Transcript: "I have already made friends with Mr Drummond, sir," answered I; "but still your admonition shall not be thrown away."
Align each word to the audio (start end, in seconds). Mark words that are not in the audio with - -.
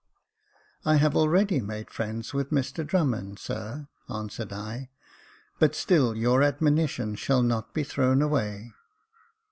"I 0.83 0.95
have 0.95 1.15
already 1.15 1.59
made 1.61 1.91
friends 1.91 2.33
with 2.33 2.49
Mr 2.49 2.83
Drummond, 2.83 3.37
sir," 3.37 3.87
answered 4.09 4.51
I; 4.51 4.89
"but 5.59 5.75
still 5.75 6.15
your 6.17 6.41
admonition 6.41 7.13
shall 7.13 7.43
not 7.43 7.71
be 7.75 7.83
thrown 7.83 8.23
away." 8.23 8.73